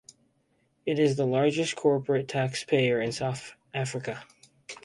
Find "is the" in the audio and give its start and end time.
0.97-1.27